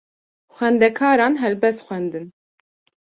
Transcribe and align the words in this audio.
Xwendekaran 0.55 1.33
helbest 1.43 1.81
xwendin. 1.87 2.25